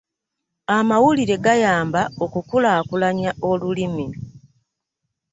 Amawulire 0.77 1.35
gayamba 1.45 2.01
okukulaakulanya 2.23 3.31
olulimi. 3.49 4.07